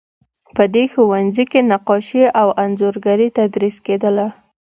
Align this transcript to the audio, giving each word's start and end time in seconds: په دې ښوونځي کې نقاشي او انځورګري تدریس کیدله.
په 0.55 0.63
دې 0.73 0.83
ښوونځي 0.93 1.45
کې 1.51 1.59
نقاشي 1.71 2.23
او 2.41 2.47
انځورګري 2.63 3.27
تدریس 3.37 3.75
کیدله. 3.85 4.27